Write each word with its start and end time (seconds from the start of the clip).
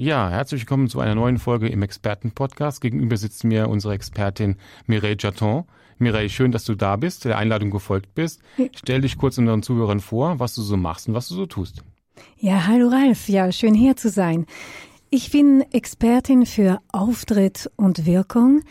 Ja, 0.00 0.30
herzlich 0.30 0.62
willkommen 0.62 0.88
zu 0.88 1.00
einer 1.00 1.14
neuen 1.14 1.36
Folge 1.36 1.68
im 1.68 1.82
Expertenpodcast. 1.82 2.80
Gegenüber 2.80 3.18
sitzt 3.18 3.44
mir 3.44 3.68
unsere 3.68 3.92
Expertin 3.92 4.56
Mireille 4.86 5.18
Jaton. 5.18 5.64
Mireille, 5.98 6.30
schön, 6.30 6.52
dass 6.52 6.64
du 6.64 6.74
da 6.74 6.96
bist, 6.96 7.26
der 7.26 7.36
Einladung 7.36 7.70
gefolgt 7.70 8.14
bist. 8.14 8.40
Stell 8.74 9.02
dich 9.02 9.18
kurz 9.18 9.36
unseren 9.36 9.62
Zuhörern 9.62 10.00
vor, 10.00 10.40
was 10.40 10.54
du 10.54 10.62
so 10.62 10.78
machst 10.78 11.06
und 11.08 11.12
was 11.12 11.28
du 11.28 11.34
so 11.34 11.44
tust. 11.44 11.84
Ja, 12.38 12.66
hallo 12.66 12.88
Ralf. 12.88 13.28
Ja, 13.28 13.52
schön 13.52 13.74
hier 13.74 13.94
zu 13.94 14.08
sein. 14.08 14.46
Ich 15.10 15.32
bin 15.32 15.66
Expertin 15.70 16.46
für 16.46 16.80
Auftritt 16.92 17.70
und 17.76 18.06
Wirkung. 18.06 18.62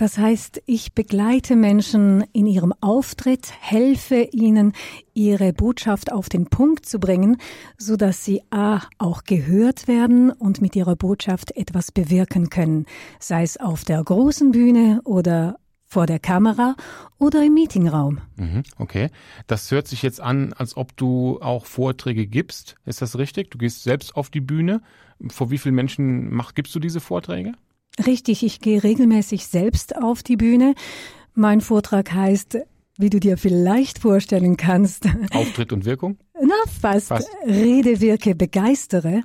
Das 0.00 0.16
heißt, 0.16 0.62
ich 0.64 0.94
begleite 0.94 1.56
Menschen 1.56 2.24
in 2.32 2.46
ihrem 2.46 2.72
Auftritt, 2.80 3.52
helfe 3.60 4.22
ihnen, 4.32 4.72
ihre 5.12 5.52
Botschaft 5.52 6.10
auf 6.10 6.30
den 6.30 6.46
Punkt 6.46 6.86
zu 6.86 6.98
bringen, 6.98 7.36
so 7.76 7.96
dass 7.98 8.24
sie 8.24 8.40
A, 8.48 8.80
auch 8.96 9.24
gehört 9.24 9.88
werden 9.88 10.30
und 10.30 10.62
mit 10.62 10.74
ihrer 10.74 10.96
Botschaft 10.96 11.54
etwas 11.54 11.92
bewirken 11.92 12.48
können, 12.48 12.86
sei 13.18 13.42
es 13.42 13.58
auf 13.58 13.84
der 13.84 14.02
großen 14.02 14.52
Bühne 14.52 15.02
oder 15.04 15.58
vor 15.84 16.06
der 16.06 16.18
Kamera 16.18 16.76
oder 17.18 17.44
im 17.44 17.52
Meetingraum. 17.52 18.22
Mhm, 18.36 18.62
okay. 18.78 19.10
Das 19.48 19.70
hört 19.70 19.86
sich 19.86 20.00
jetzt 20.00 20.22
an, 20.22 20.54
als 20.54 20.78
ob 20.78 20.96
du 20.96 21.42
auch 21.42 21.66
Vorträge 21.66 22.26
gibst. 22.26 22.76
Ist 22.86 23.02
das 23.02 23.18
richtig? 23.18 23.50
Du 23.50 23.58
gehst 23.58 23.82
selbst 23.82 24.16
auf 24.16 24.30
die 24.30 24.40
Bühne. 24.40 24.80
Vor 25.28 25.50
wie 25.50 25.58
vielen 25.58 25.74
Menschen 25.74 26.32
mach, 26.32 26.54
gibst 26.54 26.74
du 26.74 26.78
diese 26.80 27.00
Vorträge? 27.00 27.52
Richtig, 28.06 28.42
ich 28.42 28.60
gehe 28.60 28.82
regelmäßig 28.82 29.46
selbst 29.46 29.96
auf 29.96 30.22
die 30.22 30.36
Bühne. 30.36 30.74
Mein 31.34 31.60
Vortrag 31.60 32.12
heißt, 32.12 32.58
wie 33.00 33.10
du 33.10 33.18
dir 33.18 33.38
vielleicht 33.38 33.98
vorstellen 33.98 34.56
kannst. 34.56 35.06
Auftritt 35.32 35.72
und 35.72 35.84
Wirkung? 35.84 36.18
Na, 36.40 36.54
fast. 36.80 37.08
fast. 37.08 37.28
Rede, 37.46 38.00
wirke, 38.00 38.34
begeistere. 38.34 39.22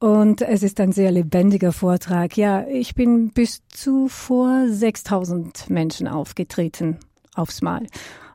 Ah. 0.00 0.06
Und 0.06 0.42
es 0.42 0.62
ist 0.62 0.80
ein 0.80 0.92
sehr 0.92 1.12
lebendiger 1.12 1.72
Vortrag. 1.72 2.36
Ja, 2.36 2.66
ich 2.66 2.94
bin 2.94 3.30
bis 3.30 3.62
zu 3.68 4.08
vor 4.08 4.66
6000 4.68 5.70
Menschen 5.70 6.08
aufgetreten 6.08 6.98
aufs 7.34 7.62
Mal. 7.62 7.86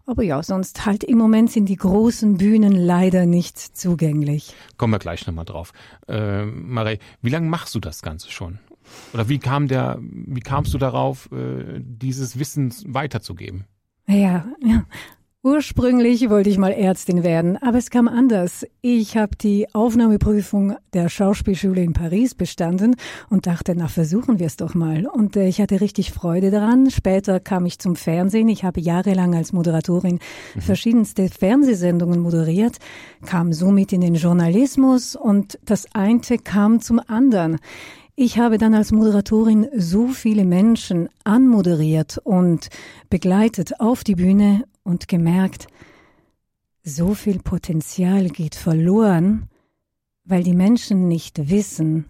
Aber 0.06 0.23
ja, 0.23 0.41
sonst 0.41 0.86
halt 0.86 1.03
im 1.03 1.17
Moment 1.17 1.52
sind 1.52 1.67
die 1.67 1.75
großen 1.75 2.38
Bühnen 2.38 2.72
leider 2.72 3.25
nicht 3.25 3.58
zugänglich. 3.58 4.56
Kommen 4.78 4.94
wir 4.94 5.00
gleich 5.00 5.28
nochmal 5.28 5.44
drauf. 5.44 5.73
Äh, 6.08 6.45
Marie, 6.45 7.00
wie 7.22 7.30
lange 7.30 7.50
machst 7.50 7.75
du 7.75 7.81
das 7.81 8.02
Ganze 8.02 8.31
schon? 8.31 8.59
Oder 9.14 9.30
wie 9.30 9.40
kam 9.40 9.68
der, 9.68 10.00
wie 10.02 10.42
kamst 10.42 10.74
du 10.74 10.78
darauf, 10.78 11.30
äh, 11.32 11.80
dieses 11.80 12.40
Wissen 12.40 12.74
weiterzugeben? 12.86 13.66
Ja, 14.08 14.46
ja. 14.62 14.86
Ursprünglich 15.44 16.30
wollte 16.30 16.50
ich 16.50 16.58
mal 16.58 16.74
Ärztin 16.74 17.24
werden, 17.24 17.56
aber 17.56 17.78
es 17.78 17.90
kam 17.90 18.10
anders. 18.10 18.66
Ich 18.82 19.16
habe 19.16 19.38
die 19.38 19.74
Aufnahmeprüfung 19.74 20.76
der 20.94 21.08
Schauspielschule 21.08 21.82
in 21.82 21.94
Paris 21.94 22.36
bestanden 22.36 22.98
und 23.30 23.48
dachte, 23.48 23.74
na 23.74 23.88
versuchen 23.88 24.40
wir 24.40 24.48
es 24.48 24.58
doch 24.58 24.74
mal. 24.74 25.06
Und 25.06 25.38
äh, 25.38 25.48
ich 25.48 25.62
hatte 25.62 25.80
richtig 25.80 26.12
Freude 26.12 26.52
daran. 26.52 26.90
Später 26.90 27.40
kam 27.40 27.66
ich 27.66 27.80
zum 27.80 27.96
Fernsehen. 27.96 28.50
Ich 28.50 28.66
habe 28.66 28.82
jahrelang 28.82 29.36
als 29.36 29.54
Moderatorin 29.54 30.20
mhm. 30.56 30.62
verschiedenste 30.62 31.30
Fernsehsendungen 31.30 32.20
moderiert, 32.20 32.76
kam 33.26 33.54
somit 33.54 33.94
in 33.94 34.02
den 34.02 34.16
Journalismus 34.16 35.16
und 35.16 35.59
das 35.64 35.86
eine 35.94 36.20
kam 36.44 36.81
zum 36.81 37.00
anderen. 37.08 37.59
Ich 38.19 38.39
habe 38.39 38.57
dann 38.57 38.73
als 38.73 38.91
Moderatorin 38.91 39.67
so 39.75 40.07
viele 40.07 40.44
Menschen 40.44 41.07
anmoderiert 41.23 42.17
und 42.23 42.69
begleitet 43.11 43.79
auf 43.79 44.03
die 44.03 44.16
Bühne 44.16 44.63
und 44.81 45.07
gemerkt, 45.07 45.67
so 46.83 47.13
viel 47.13 47.38
Potenzial 47.38 48.29
geht 48.29 48.55
verloren, 48.55 49.50
weil 50.25 50.41
die 50.41 50.55
Menschen 50.55 51.07
nicht 51.07 51.51
wissen 51.51 52.05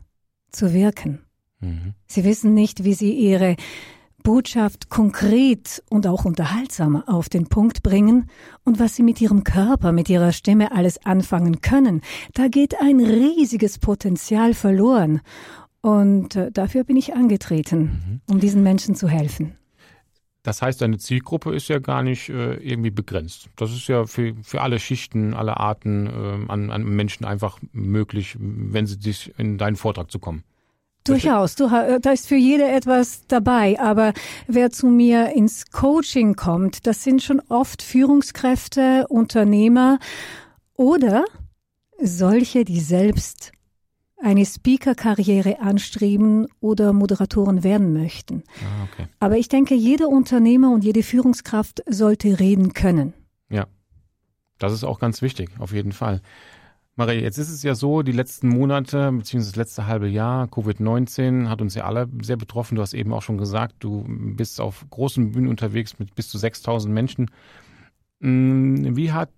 zu 0.50 0.73
wirken. 0.73 1.25
Mhm. 1.59 1.94
Sie 2.06 2.24
wissen 2.24 2.53
nicht, 2.53 2.85
wie 2.85 2.94
sie 2.94 3.12
ihre 3.12 3.57
Botschaft 4.24 4.88
konkret 4.88 5.84
und 5.89 6.07
auch 6.07 6.24
unterhaltsam 6.24 7.03
auf 7.06 7.28
den 7.28 7.47
Punkt 7.47 7.84
bringen 7.84 8.29
und 8.63 8.79
was 8.79 8.95
sie 8.95 9.03
mit 9.03 9.19
ihrem 9.19 9.44
Körper, 9.44 9.91
mit 9.91 10.07
ihrer 10.09 10.31
Stimme 10.31 10.72
alles 10.72 11.06
anfangen 11.06 11.59
können. 11.59 12.00
Da 12.34 12.47
geht 12.47 12.79
ein 12.79 13.01
riesiges 13.01 13.78
Potenzial 13.78 14.53
verloren. 14.53 15.19
Und 15.82 16.36
äh, 16.36 16.52
dafür 16.52 16.84
bin 16.84 16.98
ich 16.98 17.14
angetreten, 17.14 18.22
mhm. 18.28 18.34
um 18.34 18.40
diesen 18.40 18.64
Menschen 18.64 18.96
zu 18.96 19.08
helfen. 19.08 19.58
Das 20.48 20.62
heißt, 20.62 20.82
deine 20.82 20.98
Zielgruppe 20.98 21.54
ist 21.54 21.68
ja 21.68 21.80
gar 21.80 22.04
nicht 22.04 22.30
äh, 22.30 22.56
irgendwie 22.56 22.90
begrenzt. 22.90 23.50
Das 23.58 23.72
ist 23.72 23.88
ja 23.88 24.06
für, 24.06 24.34
für 24.44 24.62
alle 24.62 24.80
Schichten, 24.80 25.34
alle 25.34 25.58
Arten 25.58 26.08
äh, 26.08 26.52
an, 26.52 26.72
an 26.72 26.84
Menschen 26.84 27.26
einfach 27.26 27.60
möglich, 27.74 28.38
wenn 28.40 28.88
sie 28.88 28.96
sich 28.96 29.34
in 29.38 29.58
deinen 29.58 29.76
Vortrag 29.76 30.10
zu 30.10 30.20
kommen. 30.20 30.44
Durchaus, 31.04 31.56
du, 31.56 31.66
äh, 31.66 32.00
da 32.00 32.12
ist 32.12 32.28
für 32.28 32.36
jede 32.36 32.66
etwas 32.66 33.28
dabei. 33.28 33.78
Aber 33.80 34.14
wer 34.48 34.72
zu 34.72 34.88
mir 34.88 35.34
ins 35.36 35.70
Coaching 35.72 36.36
kommt, 36.36 36.88
das 36.88 37.04
sind 37.04 37.22
schon 37.22 37.42
oft 37.50 37.82
Führungskräfte, 37.82 39.06
Unternehmer 39.10 40.00
oder 40.76 41.26
solche, 42.02 42.64
die 42.64 42.80
selbst 42.80 43.52
eine 44.22 44.46
Speaker-Karriere 44.46 45.60
anstreben 45.62 46.48
oder 46.60 46.94
Moderatoren 46.94 47.64
werden 47.64 47.94
möchten. 47.94 48.44
Ah, 48.62 48.88
okay. 48.92 49.08
Aber 49.20 49.38
ich 49.38 49.48
denke, 49.48 49.76
jeder 49.76 50.08
Unternehmer 50.10 50.72
und 50.72 50.84
jede 50.84 51.04
Führungskraft 51.04 51.84
sollte 51.88 52.40
reden 52.40 52.74
können. 52.74 53.14
Ja, 53.50 53.68
das 54.58 54.74
ist 54.74 54.84
auch 54.84 55.00
ganz 55.00 55.22
wichtig, 55.22 55.52
auf 55.60 55.72
jeden 55.72 55.92
Fall. 55.92 56.22
Marie, 56.96 57.20
jetzt 57.20 57.38
ist 57.38 57.52
es 57.52 57.62
ja 57.62 57.76
so, 57.76 58.02
die 58.02 58.12
letzten 58.12 58.50
Monate, 58.50 59.12
beziehungsweise 59.12 59.52
das 59.52 59.56
letzte 59.56 59.86
halbe 59.86 60.08
Jahr, 60.08 60.48
Covid-19 60.48 61.48
hat 61.48 61.62
uns 61.62 61.76
ja 61.76 61.86
alle 61.86 62.10
sehr 62.24 62.38
betroffen. 62.38 62.76
Du 62.76 62.82
hast 62.82 62.96
eben 62.96 63.14
auch 63.14 63.22
schon 63.22 63.38
gesagt, 63.38 63.76
du 63.80 64.04
bist 64.08 64.60
auf 64.60 64.84
großen 64.90 65.32
Bühnen 65.32 65.48
unterwegs 65.48 66.00
mit 66.00 66.16
bis 66.16 66.28
zu 66.28 66.40
6000 66.40 66.92
Menschen. 66.92 67.30
Mm, 68.20 68.96
wie 68.96 69.12
hat 69.12 69.30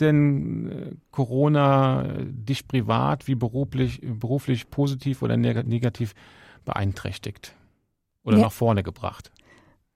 denn 0.00 0.70
äh, 0.70 0.96
Corona 1.10 2.04
dich 2.24 2.66
privat 2.66 3.28
wie 3.28 3.36
beruflich, 3.36 4.00
beruflich 4.02 4.70
positiv 4.70 5.22
oder 5.22 5.36
negativ 5.36 6.14
beeinträchtigt 6.64 7.54
oder 8.24 8.38
ja. 8.38 8.44
nach 8.44 8.52
vorne 8.52 8.82
gebracht? 8.82 9.30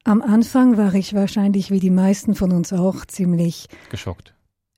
Am 0.05 0.23
Anfang 0.23 0.77
war 0.77 0.95
ich 0.95 1.15
wahrscheinlich 1.15 1.71
wie 1.71 1.81
die 1.81 1.91
meisten 1.91 2.35
von 2.35 2.53
uns 2.53 2.73
auch 2.73 3.05
ziemlich 3.05 3.67
geschockt, 3.91 4.35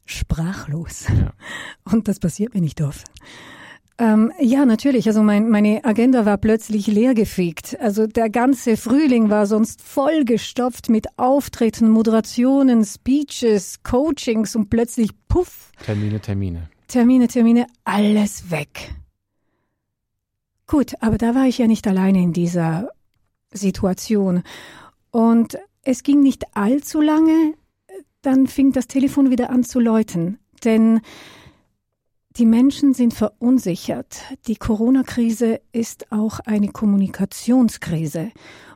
sprachlos. 0.07 1.07
Ja. 1.09 1.33
Und 1.85 2.09
das 2.09 2.19
passiert 2.19 2.55
mir 2.55 2.61
nicht 2.61 2.81
oft. 2.81 3.07
Ähm, 4.01 4.33
ja, 4.41 4.65
natürlich. 4.65 5.07
Also 5.09 5.23
mein, 5.23 5.51
meine 5.51 5.85
Agenda 5.85 6.25
war 6.25 6.39
plötzlich 6.39 6.87
leergefegt. 6.87 7.79
Also 7.81 8.07
der 8.07 8.31
ganze 8.31 8.79
Frühling 8.79 9.29
war 9.29 9.47
sonst 9.47 9.83
vollgestopft 9.83 10.89
mit 10.89 11.07
Auftritten, 11.19 11.91
Moderationen, 11.91 12.83
Speeches, 12.83 13.83
Coachings 13.83 14.57
und 14.57 14.71
plötzlich 14.71 15.11
puff. 15.29 15.71
Termine, 15.85 16.19
Termine. 16.19 16.71
Termine, 16.89 17.29
Termine, 17.29 17.67
alles 17.85 18.51
weg. 18.51 18.95
Gut, 20.67 20.95
aber 21.01 21.19
da 21.19 21.35
war 21.35 21.45
ich 21.45 21.59
ja 21.59 21.67
nicht 21.67 21.87
alleine 21.87 22.23
in 22.23 22.33
dieser 22.33 22.89
Situation. 23.53 24.43
Und 25.11 25.59
es 25.83 26.03
ging 26.03 26.23
nicht 26.23 26.57
allzu 26.57 27.03
lange, 27.03 27.53
dann 28.23 28.47
fing 28.47 28.73
das 28.73 28.87
Telefon 28.87 29.31
wieder 29.31 29.51
an 29.51 29.63
zu 29.63 29.79
läuten. 29.79 30.39
Denn 30.65 31.03
die 32.37 32.47
Menschen 32.47 32.95
sind 32.95 33.13
verunsichert. 33.13 34.23
Die 34.47 34.57
Corona-Krise 34.57 35.61
ist 35.73 36.13
auch 36.13 36.41
eine 36.41 36.69
Kommunikationskrise. 36.69 38.31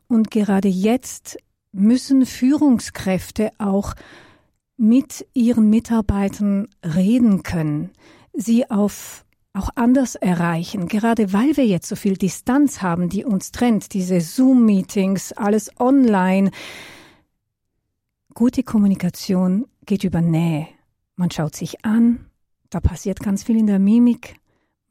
Und 0.08 0.30
gerade 0.30 0.68
jetzt 0.68 1.38
müssen 1.72 2.26
Führungskräfte 2.26 3.52
auch 3.58 3.94
mit 4.76 5.26
ihren 5.34 5.70
Mitarbeitern 5.70 6.68
reden 6.84 7.42
können, 7.42 7.90
sie 8.32 8.70
auf 8.70 9.24
auch 9.56 9.70
anders 9.76 10.16
erreichen, 10.16 10.88
gerade 10.88 11.32
weil 11.32 11.56
wir 11.56 11.64
jetzt 11.64 11.88
so 11.88 11.94
viel 11.94 12.16
Distanz 12.16 12.82
haben, 12.82 13.08
die 13.08 13.24
uns 13.24 13.52
trennt, 13.52 13.94
diese 13.94 14.20
Zoom-Meetings, 14.20 15.32
alles 15.32 15.70
online. 15.78 16.50
Gute 18.34 18.64
Kommunikation 18.64 19.66
geht 19.86 20.02
über 20.02 20.20
Nähe. 20.20 20.66
Man 21.14 21.30
schaut 21.30 21.54
sich 21.54 21.84
an, 21.84 22.26
da 22.70 22.80
passiert 22.80 23.20
ganz 23.20 23.44
viel 23.44 23.56
in 23.56 23.66
der 23.66 23.78
Mimik. 23.78 24.36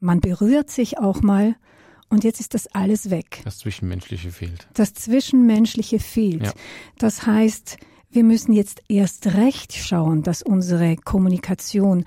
Man 0.00 0.20
berührt 0.20 0.70
sich 0.70 0.98
auch 0.98 1.22
mal 1.22 1.56
Und 2.10 2.22
jetzt 2.22 2.38
ist 2.40 2.54
das 2.54 2.68
alles 2.68 3.10
weg. 3.10 3.40
Das 3.44 3.58
Zwischenmenschliche 3.58 4.30
fehlt. 4.30 4.68
Das 4.74 4.94
Zwischenmenschliche 4.94 5.98
fehlt. 5.98 6.44
Ja. 6.44 6.52
Das 6.98 7.26
heißt, 7.26 7.78
wir 8.10 8.22
müssen 8.22 8.52
jetzt 8.52 8.82
erst 8.88 9.34
recht 9.34 9.72
schauen, 9.72 10.22
dass 10.22 10.42
unsere 10.42 10.96
Kommunikation 10.96 12.04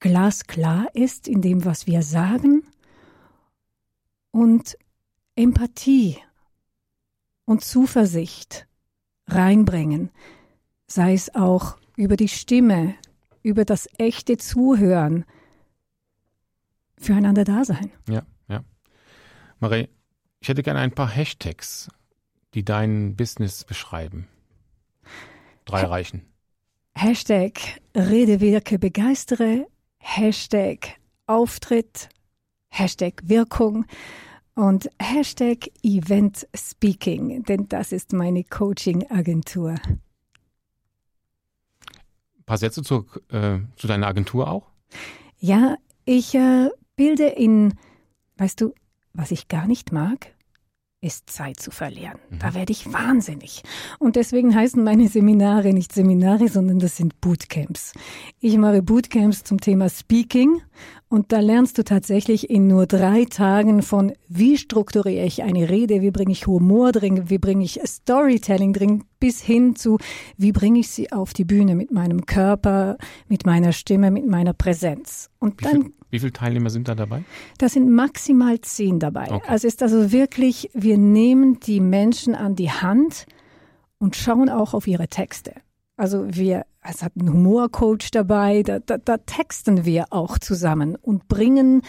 glasklar 0.00 0.88
ist 0.94 1.26
in 1.28 1.40
dem, 1.40 1.64
was 1.64 1.86
wir 1.86 2.02
sagen 2.02 2.64
und 4.30 4.76
Empathie 5.36 6.18
und 7.46 7.64
Zuversicht 7.64 8.66
reinbringen, 9.26 10.10
sei 10.86 11.14
es 11.14 11.34
auch 11.34 11.78
über 11.96 12.16
die 12.16 12.28
Stimme, 12.28 12.94
über 13.44 13.64
das 13.64 13.88
echte 13.98 14.36
Zuhören, 14.38 15.24
füreinander 16.98 17.44
da 17.44 17.64
sein. 17.64 17.92
Ja, 18.08 18.22
ja. 18.48 18.64
Marie, 19.60 19.88
ich 20.40 20.48
hätte 20.48 20.62
gerne 20.62 20.80
ein 20.80 20.94
paar 20.94 21.08
Hashtags, 21.08 21.88
die 22.54 22.64
dein 22.64 23.14
Business 23.14 23.62
beschreiben. 23.64 24.26
Drei 25.66 25.84
reichen. 25.84 26.22
Hashtag 26.96 27.80
Rede, 27.94 28.40
Wirke, 28.40 28.78
Begeistere, 28.78 29.66
Hashtag 29.98 30.98
Auftritt, 31.26 32.08
Hashtag 32.68 33.22
Wirkung 33.24 33.84
und 34.54 34.88
Hashtag 35.00 35.70
Event 35.82 36.46
Speaking, 36.54 37.42
denn 37.44 37.68
das 37.68 37.92
ist 37.92 38.12
meine 38.12 38.44
Coaching-Agentur. 38.44 39.74
Paar 42.46 42.58
Sätze 42.58 42.82
zu, 42.82 43.06
äh, 43.30 43.58
zu 43.76 43.86
deiner 43.86 44.06
Agentur 44.06 44.48
auch? 44.48 44.70
Ja, 45.38 45.76
ich 46.04 46.34
äh, 46.34 46.70
bilde 46.96 47.26
in, 47.26 47.74
weißt 48.36 48.60
du, 48.60 48.74
was 49.12 49.30
ich 49.30 49.48
gar 49.48 49.66
nicht 49.66 49.92
mag? 49.92 50.34
ist 51.04 51.28
Zeit 51.28 51.60
zu 51.60 51.70
verlieren. 51.70 52.18
Mhm. 52.30 52.38
Da 52.38 52.54
werde 52.54 52.72
ich 52.72 52.92
wahnsinnig. 52.92 53.62
Und 53.98 54.16
deswegen 54.16 54.54
heißen 54.54 54.82
meine 54.82 55.08
Seminare 55.08 55.72
nicht 55.72 55.92
Seminare, 55.92 56.48
sondern 56.48 56.78
das 56.78 56.96
sind 56.96 57.20
Bootcamps. 57.20 57.92
Ich 58.40 58.56
mache 58.56 58.82
Bootcamps 58.82 59.44
zum 59.44 59.60
Thema 59.60 59.90
Speaking 59.90 60.62
und 61.08 61.30
da 61.30 61.40
lernst 61.40 61.76
du 61.76 61.84
tatsächlich 61.84 62.48
in 62.48 62.66
nur 62.66 62.86
drei 62.86 63.26
Tagen 63.26 63.82
von, 63.82 64.14
wie 64.28 64.56
strukturiere 64.56 65.26
ich 65.26 65.42
eine 65.42 65.68
Rede, 65.68 66.00
wie 66.00 66.10
bringe 66.10 66.32
ich 66.32 66.46
Humor 66.46 66.92
drin, 66.92 67.28
wie 67.28 67.38
bringe 67.38 67.64
ich 67.64 67.80
Storytelling 67.84 68.72
drin, 68.72 69.04
bis 69.24 69.40
hin 69.40 69.74
zu, 69.74 69.96
wie 70.36 70.52
bringe 70.52 70.80
ich 70.80 70.90
sie 70.90 71.10
auf 71.10 71.32
die 71.32 71.46
Bühne 71.46 71.74
mit 71.74 71.90
meinem 71.90 72.26
Körper, 72.26 72.98
mit 73.26 73.46
meiner 73.46 73.72
Stimme, 73.72 74.10
mit 74.10 74.26
meiner 74.26 74.52
Präsenz. 74.52 75.30
Und 75.38 75.58
wie 75.62 75.64
dann 75.64 75.82
viel, 75.84 75.92
wie 76.10 76.18
viele 76.18 76.32
Teilnehmer 76.34 76.68
sind 76.68 76.88
da 76.88 76.94
dabei? 76.94 77.24
Da 77.56 77.70
sind 77.70 77.90
maximal 77.90 78.60
zehn 78.60 78.98
dabei. 78.98 79.30
Okay. 79.30 79.48
Also 79.48 79.66
ist 79.66 79.82
also 79.82 80.12
wirklich, 80.12 80.68
wir 80.74 80.98
nehmen 80.98 81.58
die 81.58 81.80
Menschen 81.80 82.34
an 82.34 82.54
die 82.54 82.70
Hand 82.70 83.24
und 83.96 84.14
schauen 84.14 84.50
auch 84.50 84.74
auf 84.74 84.86
ihre 84.86 85.08
Texte. 85.08 85.54
Also 85.96 86.26
wir, 86.28 86.66
es 86.82 87.02
hat 87.02 87.12
einen 87.18 87.32
Humorcoach 87.32 88.10
dabei, 88.12 88.62
da, 88.62 88.78
da, 88.78 88.98
da 88.98 89.16
texten 89.16 89.86
wir 89.86 90.04
auch 90.10 90.38
zusammen 90.38 90.96
und 90.96 91.28
bringen 91.28 91.80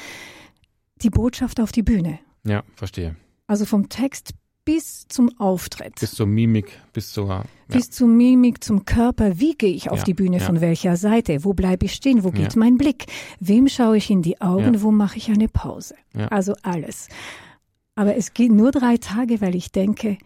die 1.02 1.10
Botschaft 1.10 1.60
auf 1.60 1.74
die 1.74 1.84
Bühne. 1.84 2.18
Ja, 2.46 2.64
verstehe. 2.78 3.18
Also 3.46 3.66
vom 3.66 3.90
Text 3.90 4.36
bis 4.66 5.08
zum 5.08 5.30
Auftritt. 5.40 5.96
Bis 6.00 6.12
zur 6.14 6.26
Mimik, 6.28 6.80
bis 6.92 7.12
zur. 7.12 7.28
Ja. 7.28 7.44
Bis 7.68 7.90
zur 7.92 8.08
Mimik, 8.08 8.64
zum 8.64 8.84
Körper. 8.86 9.40
Wie 9.40 9.54
gehe 9.54 9.74
ich 9.74 9.90
auf 9.92 10.00
Ja, 10.00 10.04
die 10.06 10.14
Bühne? 10.14 10.38
ja. 10.38 10.44
Von 10.44 10.60
welcher 10.62 10.98
Seite? 10.98 11.44
Wo 11.44 11.54
bleibe 11.54 11.86
ich 11.86 11.94
stehen? 11.94 12.24
Wo 12.24 12.32
geht 12.32 12.56
mein 12.56 12.78
Blick? 12.78 13.06
Wem 13.40 13.68
schaue 13.68 13.98
ich 13.98 14.10
in 14.10 14.22
die 14.22 14.42
Augen? 14.42 14.82
Wo 14.82 14.92
mache 14.92 15.18
ich 15.18 15.30
eine 15.30 15.48
Pause? 15.48 15.96
Also 16.30 16.54
alles. 16.64 17.08
Aber 17.96 18.16
es 18.18 18.34
geht 18.34 18.52
nur 18.52 18.72
drei 18.72 18.98
Tage, 18.98 19.40
weil 19.42 19.56
ich 19.56 19.72
denke, 19.72 20.18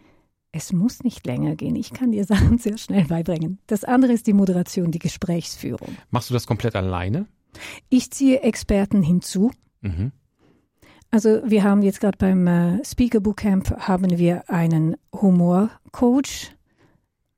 es 0.52 0.72
muss 0.72 1.04
nicht 1.04 1.24
länger 1.26 1.54
gehen. 1.54 1.76
Ich 1.76 1.92
kann 1.92 2.10
dir 2.12 2.24
Sachen 2.26 2.58
sehr 2.58 2.78
schnell 2.78 3.04
beibringen. 3.04 3.58
Das 3.68 3.84
andere 3.84 4.12
ist 4.12 4.26
die 4.26 4.32
Moderation, 4.32 4.90
die 4.90 4.98
Gesprächsführung. 4.98 5.96
Machst 6.10 6.30
du 6.30 6.34
das 6.34 6.46
komplett 6.46 6.74
alleine? 6.74 7.26
Ich 7.88 8.10
ziehe 8.10 8.40
Experten 8.42 9.02
hinzu. 9.02 9.50
Mhm. 9.82 10.12
Also 11.10 11.40
wir 11.44 11.64
haben 11.64 11.82
jetzt 11.82 12.00
gerade 12.00 12.18
beim 12.18 12.46
äh, 12.46 12.84
Speaker 12.84 13.20
Bootcamp 13.20 13.70
haben 13.88 14.18
wir 14.18 14.48
einen 14.48 14.96
Humorcoach, 15.12 16.52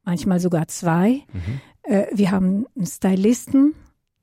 manchmal 0.04 0.40
sogar 0.40 0.68
zwei. 0.68 1.22
Mhm. 1.32 1.60
Äh, 1.82 2.06
wir 2.12 2.30
haben 2.30 2.66
einen 2.76 2.86
Stylisten, 2.86 3.74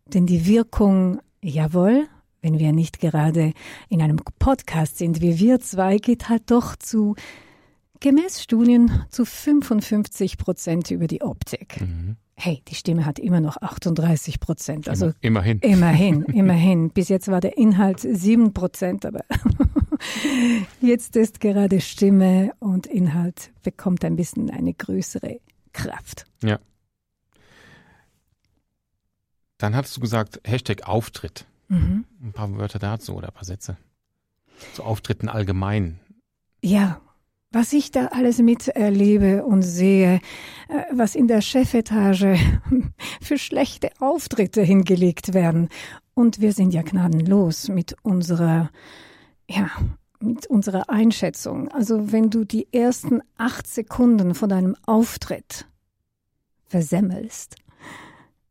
denn 0.06 0.28
die 0.28 0.46
Wirkung, 0.46 1.20
jawohl, 1.42 2.08
wenn 2.42 2.60
wir 2.60 2.72
nicht 2.74 3.00
gerade 3.00 3.54
in 3.90 4.02
einem 4.02 4.18
Podcast 4.38 4.98
sind 4.98 5.22
wie 5.22 5.40
wir 5.40 5.60
zwei, 5.60 5.98
geht 5.98 6.30
halt 6.30 6.52
doch 6.52 6.76
zu 6.76 7.16
gemäß 8.00 8.42
Studien 8.42 9.04
zu 9.10 9.26
55 9.26 10.38
Prozent 10.38 10.92
über 10.92 11.08
die 11.08 11.22
Optik. 11.22 11.82
Mhm. 11.82 12.18
Hey, 12.42 12.62
die 12.70 12.76
Stimme 12.76 13.06
hat 13.06 13.20
immer 13.20 13.42
noch 13.42 13.58
38 13.58 14.40
Prozent. 14.40 14.88
Also 14.88 15.08
Immer, 15.20 15.44
immerhin. 15.44 15.60
Immerhin, 15.60 16.24
immerhin. 16.34 16.90
Bis 16.90 17.10
jetzt 17.10 17.28
war 17.28 17.42
der 17.42 17.58
Inhalt 17.58 18.00
sieben 18.00 18.54
Prozent, 18.54 19.06
aber 19.06 19.26
jetzt 20.82 21.18
ist 21.18 21.42
gerade 21.42 21.82
Stimme 21.82 22.54
und 22.60 22.88
Inhalt 22.88 23.52
bekommt 23.62 24.06
ein 24.06 24.16
bisschen 24.16 24.50
eine 24.50 24.74
größere 24.74 25.42
Kraft. 25.74 26.28
Ja. 26.42 26.60
Dann 29.58 29.76
hattest 29.76 29.98
du 29.98 30.00
gesagt, 30.00 30.40
Hashtag 30.46 30.88
Auftritt. 30.88 31.46
Mhm. 31.68 32.06
Ein 32.24 32.32
paar 32.32 32.56
Wörter 32.56 32.80
dazu 32.80 33.18
oder 33.18 33.28
ein 33.28 33.34
paar 33.34 33.44
Sätze. 33.44 33.76
Zu 34.76 34.84
Auftritten 34.86 35.28
allgemein. 35.28 36.00
Ja, 36.64 37.02
was 37.52 37.74
ich 37.74 37.92
da 37.92 38.08
alles 38.08 38.38
miterlebe 38.40 39.44
und 39.44 39.64
sehe, 39.64 40.16
äh, 40.68 40.84
was 40.92 41.16
in 41.16 41.28
der 41.28 41.42
Chefetage 41.42 42.38
für 43.22 43.38
schlechte 43.38 43.90
Auftritte 44.00 44.62
hingelegt 44.62 45.34
werden. 45.34 45.70
Und 46.14 46.42
wir 46.42 46.54
sind 46.54 46.74
ja 46.74 46.82
gnadenlos 46.84 47.70
mit 47.70 47.96
unserer, 48.04 48.70
ja, 49.50 49.70
mit 50.20 50.48
unserer 50.48 50.90
Einschätzung. 50.90 51.70
Also 51.70 52.12
wenn 52.12 52.30
du 52.30 52.44
die 52.44 52.68
ersten 52.74 53.22
acht 53.38 53.66
Sekunden 53.68 54.36
von 54.36 54.50
deinem 54.50 54.76
Auftritt 54.86 55.66
versemmelst, 56.66 57.56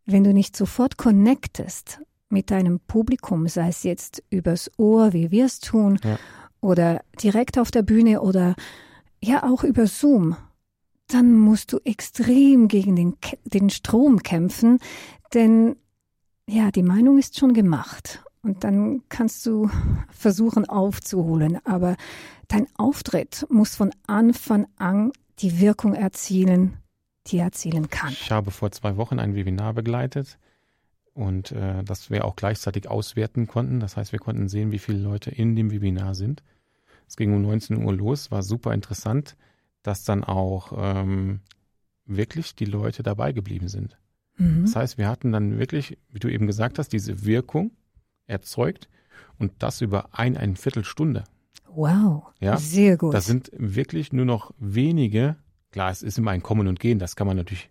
wenn 0.06 0.24
du 0.24 0.32
nicht 0.32 0.56
sofort 0.56 0.96
connectest 0.96 2.00
mit 2.30 2.50
deinem 2.50 2.80
Publikum, 2.80 3.46
sei 3.48 3.68
es 3.68 3.82
jetzt 3.82 4.22
übers 4.30 4.70
Ohr, 4.78 5.12
wie 5.12 5.30
wir 5.30 5.44
es 5.44 5.60
tun, 5.60 5.98
Ja. 6.02 6.18
oder 6.60 7.02
direkt 7.22 7.58
auf 7.58 7.70
der 7.70 7.82
Bühne 7.82 8.22
oder 8.22 8.54
ja 9.22 9.42
auch 9.44 9.64
über 9.64 9.86
Zoom, 9.86 10.36
dann 11.08 11.32
musst 11.32 11.72
du 11.72 11.78
extrem 11.84 12.68
gegen 12.68 12.96
den, 12.96 13.16
den 13.44 13.70
Strom 13.70 14.22
kämpfen, 14.22 14.78
denn 15.34 15.76
ja, 16.48 16.70
die 16.70 16.82
Meinung 16.82 17.18
ist 17.18 17.38
schon 17.38 17.52
gemacht. 17.52 18.22
Und 18.42 18.64
dann 18.64 19.02
kannst 19.08 19.44
du 19.46 19.70
versuchen 20.10 20.68
aufzuholen, 20.68 21.58
aber 21.66 21.96
dein 22.46 22.66
Auftritt 22.76 23.46
muss 23.50 23.74
von 23.74 23.92
Anfang 24.06 24.66
an 24.76 25.12
die 25.40 25.60
Wirkung 25.60 25.94
erzielen, 25.94 26.78
die 27.26 27.38
er 27.38 27.46
erzielen 27.46 27.90
kann. 27.90 28.12
Ich 28.12 28.30
habe 28.30 28.50
vor 28.50 28.70
zwei 28.70 28.96
Wochen 28.96 29.18
ein 29.18 29.34
Webinar 29.34 29.74
begleitet 29.74 30.38
und 31.14 31.52
äh, 31.52 31.82
das 31.84 32.10
wir 32.10 32.24
auch 32.24 32.36
gleichzeitig 32.36 32.88
auswerten 32.88 33.46
konnten. 33.46 33.80
Das 33.80 33.96
heißt, 33.96 34.12
wir 34.12 34.18
konnten 34.18 34.48
sehen, 34.48 34.70
wie 34.70 34.78
viele 34.78 34.98
Leute 34.98 35.30
in 35.30 35.56
dem 35.56 35.70
Webinar 35.70 36.14
sind. 36.14 36.42
Es 37.08 37.16
ging 37.16 37.34
um 37.34 37.42
19 37.42 37.82
Uhr 37.82 37.92
los, 37.92 38.30
war 38.30 38.42
super 38.42 38.74
interessant, 38.74 39.36
dass 39.82 40.04
dann 40.04 40.22
auch 40.22 40.72
ähm, 40.76 41.40
wirklich 42.04 42.54
die 42.54 42.66
Leute 42.66 43.02
dabei 43.02 43.32
geblieben 43.32 43.68
sind. 43.68 43.96
Mhm. 44.36 44.62
Das 44.62 44.76
heißt, 44.76 44.98
wir 44.98 45.08
hatten 45.08 45.32
dann 45.32 45.58
wirklich, 45.58 45.98
wie 46.10 46.18
du 46.18 46.28
eben 46.28 46.46
gesagt 46.46 46.78
hast, 46.78 46.92
diese 46.92 47.24
Wirkung 47.24 47.72
erzeugt 48.26 48.88
und 49.38 49.52
das 49.58 49.80
über 49.80 50.10
ein, 50.12 50.36
eine 50.36 50.56
Viertelstunde. 50.56 51.24
Wow, 51.70 52.24
Ja, 52.40 52.56
sehr 52.56 52.96
gut. 52.96 53.14
Das 53.14 53.26
sind 53.26 53.50
wirklich 53.54 54.12
nur 54.12 54.24
noch 54.24 54.52
wenige. 54.58 55.36
Klar, 55.70 55.90
es 55.90 56.02
ist 56.02 56.18
immer 56.18 56.32
ein 56.32 56.42
Kommen 56.42 56.66
und 56.66 56.80
Gehen, 56.80 56.98
das 56.98 57.14
kann 57.14 57.26
man 57.26 57.36
natürlich 57.36 57.70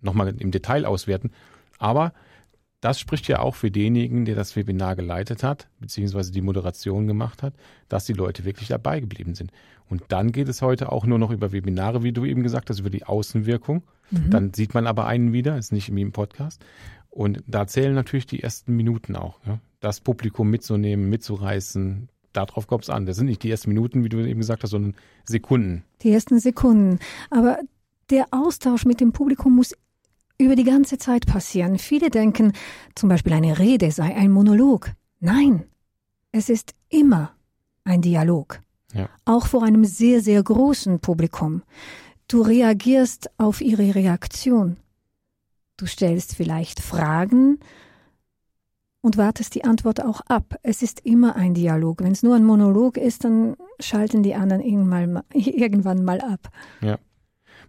nochmal 0.00 0.34
im 0.38 0.50
Detail 0.50 0.84
auswerten. 0.84 1.30
Aber 1.78 2.12
das 2.80 3.00
spricht 3.00 3.26
ja 3.28 3.40
auch 3.40 3.54
für 3.54 3.70
denjenigen, 3.70 4.24
der 4.24 4.34
das 4.34 4.54
Webinar 4.54 4.96
geleitet 4.96 5.42
hat, 5.42 5.68
beziehungsweise 5.80 6.30
die 6.32 6.42
Moderation 6.42 7.06
gemacht 7.06 7.42
hat, 7.42 7.54
dass 7.88 8.04
die 8.04 8.12
Leute 8.12 8.44
wirklich 8.44 8.68
dabei 8.68 9.00
geblieben 9.00 9.34
sind. 9.34 9.50
Und 9.88 10.02
dann 10.08 10.32
geht 10.32 10.48
es 10.48 10.62
heute 10.62 10.92
auch 10.92 11.06
nur 11.06 11.18
noch 11.18 11.30
über 11.30 11.52
Webinare, 11.52 12.02
wie 12.02 12.12
du 12.12 12.24
eben 12.24 12.42
gesagt 12.42 12.70
hast, 12.70 12.80
über 12.80 12.90
die 12.90 13.04
Außenwirkung. 13.04 13.82
Mhm. 14.10 14.30
Dann 14.30 14.54
sieht 14.54 14.74
man 14.74 14.86
aber 14.86 15.06
einen 15.06 15.32
wieder, 15.32 15.56
ist 15.56 15.72
nicht 15.72 15.94
wie 15.94 16.02
im 16.02 16.12
Podcast. 16.12 16.64
Und 17.08 17.42
da 17.46 17.66
zählen 17.66 17.94
natürlich 17.94 18.26
die 18.26 18.42
ersten 18.42 18.76
Minuten 18.76 19.16
auch. 19.16 19.38
Ja? 19.46 19.58
Das 19.80 20.00
Publikum 20.00 20.50
mitzunehmen, 20.50 21.08
mitzureißen, 21.08 22.08
darauf 22.32 22.66
kommt 22.66 22.84
es 22.84 22.90
an. 22.90 23.06
Das 23.06 23.16
sind 23.16 23.26
nicht 23.26 23.42
die 23.42 23.50
ersten 23.50 23.70
Minuten, 23.70 24.04
wie 24.04 24.08
du 24.08 24.18
eben 24.18 24.40
gesagt 24.40 24.62
hast, 24.62 24.70
sondern 24.70 24.94
Sekunden. 25.24 25.84
Die 26.02 26.10
ersten 26.10 26.38
Sekunden. 26.40 26.98
Aber 27.30 27.58
der 28.10 28.26
Austausch 28.32 28.84
mit 28.84 29.00
dem 29.00 29.12
Publikum 29.12 29.56
muss 29.56 29.74
über 30.38 30.56
die 30.56 30.64
ganze 30.64 30.98
Zeit 30.98 31.26
passieren. 31.26 31.78
Viele 31.78 32.10
denken, 32.10 32.52
zum 32.94 33.08
Beispiel 33.08 33.32
eine 33.32 33.58
Rede 33.58 33.90
sei 33.90 34.14
ein 34.14 34.30
Monolog. 34.30 34.92
Nein, 35.20 35.64
es 36.32 36.48
ist 36.48 36.74
immer 36.88 37.32
ein 37.84 38.02
Dialog. 38.02 38.60
Ja. 38.92 39.08
Auch 39.24 39.46
vor 39.46 39.62
einem 39.62 39.84
sehr, 39.84 40.20
sehr 40.20 40.42
großen 40.42 41.00
Publikum. 41.00 41.62
Du 42.28 42.42
reagierst 42.42 43.30
auf 43.38 43.60
ihre 43.60 43.94
Reaktion. 43.94 44.76
Du 45.76 45.86
stellst 45.86 46.34
vielleicht 46.34 46.80
Fragen 46.80 47.58
und 49.02 49.16
wartest 49.16 49.54
die 49.54 49.64
Antwort 49.64 50.02
auch 50.02 50.20
ab. 50.22 50.56
Es 50.62 50.82
ist 50.82 51.00
immer 51.04 51.36
ein 51.36 51.54
Dialog. 51.54 52.02
Wenn 52.02 52.12
es 52.12 52.22
nur 52.22 52.34
ein 52.34 52.44
Monolog 52.44 52.96
ist, 52.96 53.24
dann 53.24 53.56
schalten 53.78 54.22
die 54.22 54.34
anderen 54.34 54.62
irgendwann 54.62 56.04
mal 56.04 56.20
ab. 56.20 56.48
Ja. 56.80 56.98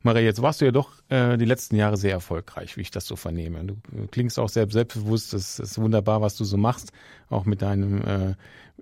Maria, 0.03 0.21
jetzt 0.23 0.41
warst 0.41 0.61
du 0.61 0.65
ja 0.65 0.71
doch 0.71 0.91
äh, 1.09 1.37
die 1.37 1.45
letzten 1.45 1.75
Jahre 1.75 1.97
sehr 1.97 2.11
erfolgreich, 2.11 2.77
wie 2.77 2.81
ich 2.81 2.91
das 2.91 3.05
so 3.05 3.15
vernehme. 3.15 3.63
Du, 3.63 3.75
klingst 4.11 4.39
auch 4.39 4.49
sehr 4.49 4.69
selbstbewusst, 4.69 5.33
es 5.33 5.59
ist 5.59 5.77
wunderbar, 5.79 6.21
was 6.21 6.35
du 6.35 6.43
so 6.45 6.57
machst, 6.57 6.91
auch 7.29 7.45
mit 7.45 7.61
deinem 7.61 8.01
äh, 8.01 8.33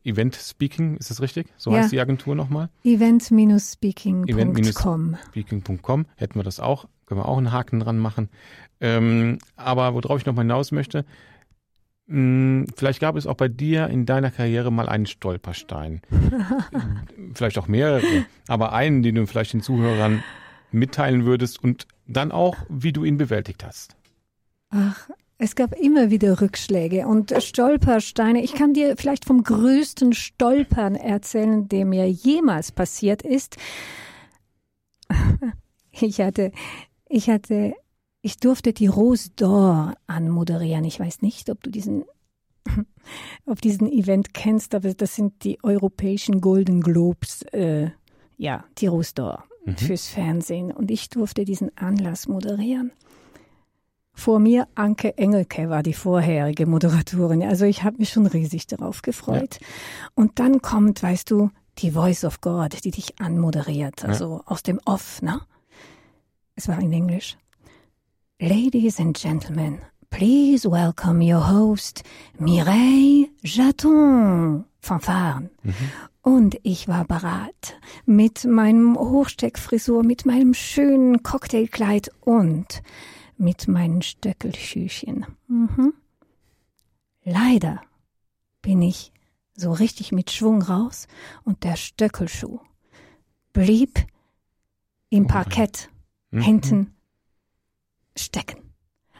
Event 0.03 0.36
Speaking, 0.36 0.98
ist 0.98 1.10
das 1.10 1.22
richtig? 1.22 1.48
So 1.57 1.72
Ja. 1.72 1.77
heißt 1.79 1.91
die 1.91 2.00
Agentur 2.00 2.36
nochmal? 2.36 2.69
Event-speaking.com. 2.84 4.27
Event-speaking.com 4.27 6.05
hätten 6.15 6.36
wir 6.36 6.43
das 6.43 6.60
auch, 6.60 6.86
können 7.05 7.22
wir 7.22 7.27
auch 7.27 7.38
einen 7.38 7.51
Haken 7.51 7.79
dran 7.79 7.98
machen. 7.98 8.29
Ähm, 8.81 9.39
aber 9.55 9.93
worauf 9.95 10.19
ich 10.19 10.25
nochmal 10.25 10.43
hinaus 10.45 10.72
möchte, 10.72 11.05
mh, 12.07 12.65
vielleicht 12.75 13.00
gab 13.00 13.15
es 13.15 13.25
auch 13.25 13.36
bei 13.36 13.48
dir 13.48 13.88
in 13.88 14.05
deiner 14.05 14.31
Karriere 14.31 14.72
mal 14.72 14.89
einen 14.89 15.05
Stolperstein. 15.05 16.01
vielleicht 17.34 17.57
auch 17.57 17.67
mehrere, 17.67 18.03
aber 18.48 18.74
einen, 18.74 19.01
den 19.01 19.15
du 19.15 19.25
vielleicht 19.25 19.53
den 19.53 19.62
Zuhörern 19.62 20.24
mitteilen 20.75 21.25
würdest 21.25 21.63
und 21.63 21.88
dann 22.08 22.32
auch, 22.32 22.58
wie 22.70 22.94
du 22.94 23.03
ihn 23.03 23.17
bewältigt 23.17 23.63
hast. 23.63 23.96
Ach, 24.70 25.10
es 25.38 25.55
gab 25.55 25.74
immer 25.74 26.12
wieder 26.12 26.39
Rückschläge 26.39 27.08
und 27.08 27.34
Stolpersteine. 27.38 28.41
Ich 28.41 28.53
kann 28.53 28.74
dir 28.74 28.96
vielleicht 28.96 29.25
vom 29.25 29.44
größten 29.44 30.13
Stolpern 30.13 30.96
erzählen, 30.96 31.67
der 31.67 31.86
mir 31.86 32.10
jemals 32.10 32.72
passiert 32.72 33.22
ist. 33.22 33.58
Ich 36.01 36.20
hatte, 36.20 36.51
ich 37.08 37.29
hatte, 37.29 37.74
ich 38.22 38.36
durfte 38.36 38.74
die 38.74 38.88
Rose 38.88 39.29
d'Or 39.39 39.94
anmoderieren. 40.08 40.84
Ich 40.84 41.00
weiß 41.00 41.22
nicht, 41.22 41.50
ob 41.50 41.63
du 41.63 41.70
diesen, 41.70 42.03
ob 43.46 43.62
diesen 43.62 43.89
Event 43.89 44.34
kennst, 44.34 44.75
aber 44.75 44.94
das 44.94 45.15
sind 45.15 45.46
die 45.46 45.58
europäischen 45.63 46.41
Golden 46.41 46.82
Globes, 46.82 47.44
äh, 47.53 47.91
ja, 48.36 48.65
die 48.77 48.88
Rose 48.88 49.13
d'Or 49.13 49.44
fürs 49.77 50.07
Fernsehen. 50.07 50.72
Und 50.72 50.91
ich 50.91 51.10
durfte 51.10 51.45
diesen 51.45 51.75
Anlass 51.77 52.27
moderieren. 52.27 52.91
Vor 54.13 54.39
mir 54.39 54.67
Anke 54.75 55.17
Engelke 55.17 55.69
war 55.69 55.84
die 55.84 55.93
vorherige 55.93 56.65
Moderatorin. 56.65 57.43
Also 57.43 57.65
ich 57.65 57.84
habe 57.84 57.98
mich 57.98 58.10
schon 58.10 58.25
riesig 58.25 58.65
darauf 58.67 59.01
gefreut. 59.01 59.60
Und 60.13 60.39
dann 60.39 60.62
kommt, 60.62 61.03
weißt 61.03 61.29
du, 61.29 61.50
die 61.79 61.91
Voice 61.91 62.24
of 62.24 62.39
God, 62.39 62.86
die 62.86 62.91
dich 62.91 63.19
anmoderiert, 63.19 64.05
also 64.05 64.41
aus 64.45 64.63
dem 64.63 64.79
Off, 64.86 65.22
ne? 65.22 65.41
Es 66.55 66.69
war 66.69 66.79
in 66.79 66.93
Englisch. 66.93 67.38
Ladies 68.39 69.00
and 69.00 69.17
Gentlemen, 69.17 69.79
please 70.15 70.65
welcome 70.65 71.19
your 71.22 71.41
host 71.41 72.03
Mireille 72.39 73.27
Jaton. 73.43 74.63
Fanfaren. 74.79 75.50
Und 76.22 76.57
ich 76.63 76.88
war 76.88 77.03
parat 77.03 77.77
mit 78.05 78.45
meinem 78.45 78.95
Hochsteckfrisur, 78.98 80.03
mit 80.03 80.25
meinem 80.25 80.53
schönen 80.53 81.22
Cocktailkleid 81.22 82.12
und 82.22 82.81
mit 83.38 83.67
meinen 83.67 84.01
Stöckelschüchen. 84.01 85.25
Mhm. 85.48 85.93
Leider 87.25 87.81
bin 88.62 88.81
ich 88.81 89.12
so 89.57 89.74
richtig 89.74 90.13
mit 90.13 90.31
Schwung 90.31 90.62
raus 90.62 91.07
und 91.43 91.65
der 91.65 91.75
Stöckelschuh 91.75 92.60
blieb 93.51 94.00
im 95.10 95.25
Oh. 95.25 95.27
Parkett 95.27 95.89
Mhm. 96.31 96.41
hinten 96.41 96.93
stecken. 98.15 98.64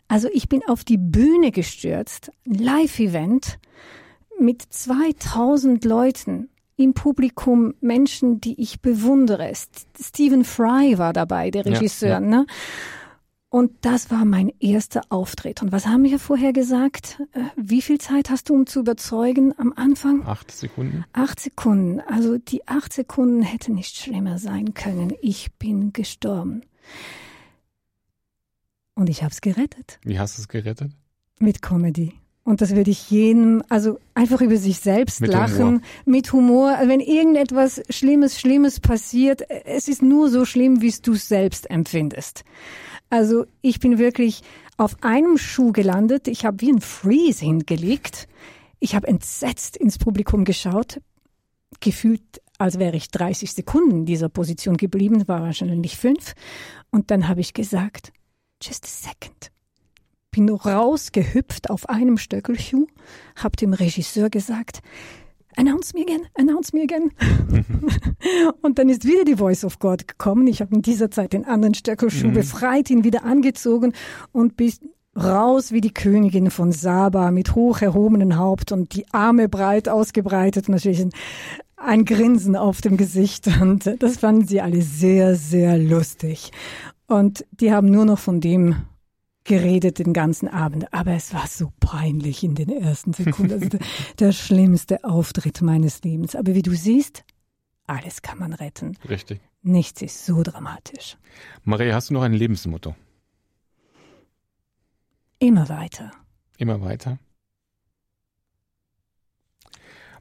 Also 0.07 0.27
ich 0.31 0.47
bin 0.50 0.62
auf 0.67 0.83
die 0.83 0.97
Bühne 0.97 1.51
gestürzt, 1.51 2.31
Live-Event 2.45 3.57
mit 4.39 4.62
2000 4.62 5.83
Leuten 5.85 6.50
im 6.77 6.93
Publikum, 6.93 7.74
Menschen, 7.81 8.41
die 8.41 8.62
ich 8.62 8.81
bewundere. 8.81 9.50
St- 9.51 9.85
Stephen 10.00 10.43
Fry 10.43 10.97
war 10.97 11.13
dabei, 11.13 11.50
der 11.50 11.63
Ja, 11.65 11.74
Regisseur, 11.74 12.09
ja. 12.09 12.19
ne? 12.19 12.45
Und 13.50 13.71
das 13.81 14.12
war 14.12 14.25
mein 14.25 14.51
erster 14.59 15.01
Auftritt. 15.07 15.62
Und 15.62 15.71
was 15.71 15.88
haben 15.88 16.03
wir 16.03 16.19
vorher 16.19 16.51
gesagt? 16.51 17.21
Äh, 17.31 17.39
Wie 17.55 17.81
viel 17.81 18.00
Zeit 18.01 18.29
hast 18.29 18.50
du, 18.50 18.53
um 18.53 18.67
zu 18.67 18.81
überzeugen 18.81 19.53
am 19.57 19.71
Anfang? 19.77 20.25
Acht 20.27 20.51
Sekunden. 20.51 21.05
Acht 21.13 21.39
Sekunden. 21.39 22.01
Also 22.01 22.38
die 22.38 22.67
acht 22.67 22.91
Sekunden 22.91 23.41
hätten 23.43 23.74
nicht 23.75 23.95
schlimmer 23.95 24.38
sein 24.39 24.74
können. 24.74 25.13
Ich 25.21 25.53
bin 25.53 25.93
gestorben. 25.93 26.63
Und 28.95 29.09
ich 29.09 29.23
habe 29.23 29.31
es 29.31 29.41
gerettet 29.41 29.99
Wie 30.03 30.19
hast 30.19 30.37
du 30.37 30.41
es 30.41 30.47
gerettet? 30.47 30.91
mit 31.39 31.61
Comedy. 31.61 32.13
Und 32.43 32.61
das 32.61 32.75
würde 32.75 32.91
ich 32.91 33.09
jedem, 33.09 33.63
also 33.69 33.99
einfach 34.13 34.39
über 34.39 34.57
sich 34.57 34.79
selbst 34.79 35.19
Mit 35.19 35.31
lachen, 35.31 35.65
Humor. 35.65 35.81
mit 36.05 36.31
Humor. 36.31 36.77
Wenn 36.85 36.99
irgendetwas 36.99 37.81
Schlimmes, 37.89 38.39
Schlimmes 38.39 38.79
passiert, 38.79 39.41
es 39.65 39.87
ist 39.87 40.03
nur 40.03 40.29
so 40.29 40.45
schlimm, 40.45 40.81
wie 40.81 40.87
es 40.89 41.01
du 41.01 41.15
selbst 41.15 41.69
empfindest. 41.71 42.43
Also 43.09 43.45
ich 43.61 43.79
bin 43.79 43.97
wirklich 43.97 44.43
auf 44.77 44.95
einem 45.01 45.37
Schuh 45.39 45.71
gelandet. 45.71 46.27
Ich 46.27 46.45
habe 46.45 46.61
wie 46.61 46.71
ein 46.71 46.81
Freeze 46.81 47.43
hingelegt. 47.43 48.27
Ich 48.79 48.95
habe 48.95 49.07
entsetzt 49.07 49.75
ins 49.75 49.97
Publikum 49.97 50.45
geschaut, 50.45 51.01
gefühlt, 51.79 52.21
als 52.59 52.77
wäre 52.77 52.95
ich 52.95 53.09
30 53.09 53.53
Sekunden 53.53 53.91
in 53.91 54.05
dieser 54.05 54.29
Position 54.29 54.77
geblieben, 54.77 55.27
war 55.27 55.41
wahrscheinlich 55.41 55.97
fünf. 55.97 56.35
Und 56.91 57.09
dann 57.09 57.27
habe 57.27 57.41
ich 57.41 57.53
gesagt, 57.53 58.13
just 58.62 58.85
a 58.85 58.88
second 58.88 59.51
bin 60.35 60.50
rausgehüpft 60.50 61.69
auf 61.69 61.88
einem 61.88 62.17
Stöckelschuh, 62.17 62.88
hab 63.38 63.55
dem 63.55 63.71
Regisseur 63.71 64.29
gesagt, 64.29 64.81
announce 65.55 65.93
me 65.93 66.01
again, 66.01 66.27
announce 66.38 66.75
me 66.75 66.83
again. 66.83 67.12
und 68.62 68.77
dann 68.77 68.89
ist 68.89 69.05
wieder 69.05 69.24
die 69.24 69.38
Voice 69.38 69.63
of 69.63 69.79
God 69.79 70.09
gekommen. 70.09 70.47
Ich 70.47 70.59
habe 70.59 70.75
in 70.75 70.81
dieser 70.81 71.09
Zeit 71.09 71.31
den 71.31 71.45
anderen 71.45 71.74
Stöckelschuh 71.74 72.31
befreit, 72.31 72.89
ihn 72.89 73.05
wieder 73.05 73.24
angezogen 73.24 73.93
und 74.33 74.57
bis 74.57 74.81
raus 75.15 75.71
wie 75.71 75.79
die 75.79 75.93
Königin 75.93 76.51
von 76.51 76.74
Saba 76.74 77.31
mit 77.31 77.55
hoch 77.55 77.81
erhobenem 77.81 78.38
Haupt 78.38 78.74
und 78.74 78.93
die 78.93 79.05
Arme 79.13 79.47
breit 79.47 79.88
ausgebreitet, 79.88 80.67
natürlich 80.67 81.00
ein, 81.00 81.12
ein 81.77 82.03
Grinsen 82.03 82.57
auf 82.57 82.81
dem 82.81 82.97
Gesicht. 82.97 83.47
Und 83.62 83.89
das 84.00 84.17
fanden 84.17 84.45
sie 84.45 84.59
alle 84.59 84.81
sehr, 84.81 85.35
sehr 85.35 85.77
lustig. 85.77 86.51
Und 87.07 87.45
die 87.51 87.71
haben 87.71 87.89
nur 87.89 88.05
noch 88.05 88.19
von 88.19 88.41
dem 88.41 88.75
geredet 89.43 90.00
den 90.00 90.12
ganzen 90.12 90.47
Abend, 90.47 90.91
aber 90.91 91.12
es 91.12 91.33
war 91.33 91.47
so 91.47 91.71
peinlich 91.79 92.43
in 92.43 92.55
den 92.55 92.69
ersten 92.69 93.13
Sekunden. 93.13 93.53
Also 93.53 93.69
der, 93.69 93.79
der 94.19 94.31
schlimmste 94.31 95.03
Auftritt 95.03 95.62
meines 95.62 96.01
Lebens. 96.01 96.35
Aber 96.35 96.55
wie 96.55 96.63
du 96.63 96.75
siehst, 96.75 97.24
alles 97.85 98.24
kann 98.24 98.39
man 98.39 98.53
retten. 98.53 98.97
Richtig. 99.07 99.39
Nichts 99.62 100.01
ist 100.01 100.25
so 100.25 100.41
dramatisch. 100.41 101.17
Maria, 101.63 101.93
hast 101.93 102.09
du 102.09 102.15
noch 102.15 102.24
ein 102.24 102.33
Lebensmotto? 102.33 102.95
Immer 105.38 105.69
weiter. 105.69 106.12
Immer 106.57 106.81
weiter. 106.81 107.19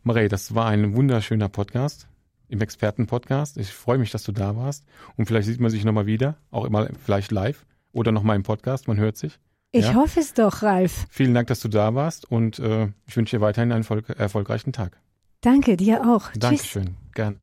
Maria, 0.02 0.28
das 0.28 0.54
war 0.54 0.66
ein 0.66 0.94
wunderschöner 0.94 1.48
Podcast 1.48 2.08
im 2.48 2.60
Expertenpodcast. 2.60 3.56
Ich 3.58 3.72
freue 3.72 3.98
mich, 3.98 4.10
dass 4.10 4.22
du 4.24 4.32
da 4.32 4.56
warst. 4.56 4.84
Und 5.16 5.26
vielleicht 5.26 5.46
sieht 5.46 5.60
man 5.60 5.70
sich 5.70 5.84
nochmal 5.84 6.06
wieder, 6.06 6.36
auch 6.50 6.64
immer 6.64 6.88
vielleicht 7.04 7.30
live 7.32 7.64
oder 7.92 8.12
nochmal 8.12 8.36
im 8.36 8.42
Podcast. 8.42 8.88
Man 8.88 8.96
hört 8.98 9.16
sich. 9.16 9.38
Ich 9.72 9.86
Ja. 9.86 9.94
hoffe 9.94 10.20
es 10.20 10.34
doch, 10.34 10.62
Ralf. 10.62 11.06
Vielen 11.10 11.34
Dank, 11.34 11.48
dass 11.48 11.60
du 11.60 11.68
da 11.68 11.94
warst 11.94 12.30
und 12.30 12.58
äh, 12.60 12.88
ich 13.06 13.16
wünsche 13.16 13.36
dir 13.36 13.40
weiterhin 13.40 13.72
einen 13.72 13.82
erfolg 13.82 14.08
erfolgreichen 14.10 14.72
Tag. 14.72 15.00
Danke 15.40 15.76
dir 15.76 16.02
auch. 16.02 16.30
Tschüss. 16.30 16.38
Dankeschön. 16.40 16.94
Gern. 17.14 17.40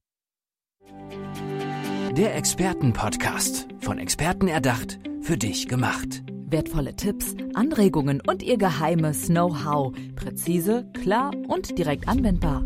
Der 2.17 2.35
Expertenpodcast. 2.35 3.67
Von 3.79 3.97
Experten 3.97 4.47
erdacht, 4.47 4.99
für 5.21 5.37
dich 5.37 5.67
gemacht. 5.67 6.23
Wertvolle 6.47 6.95
Tipps, 6.95 7.35
Anregungen 7.53 8.21
und 8.27 8.43
ihr 8.43 8.57
geheimes 8.57 9.27
Know-how. 9.27 9.93
Präzise, 10.15 10.85
klar 11.01 11.31
und 11.47 11.77
direkt 11.77 12.07
anwendbar. 12.07 12.65